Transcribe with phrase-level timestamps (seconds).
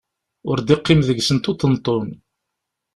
[0.49, 2.07] Ur d-iqqim deg-sent uṭenṭun.